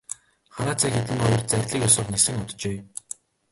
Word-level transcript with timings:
Хараацай 0.55 0.91
хэдгэнэ 0.93 1.23
хоёр 1.25 1.43
зарлиг 1.51 1.83
ёсоор 1.87 2.07
нисэн 2.09 2.35
оджээ. 2.43 2.77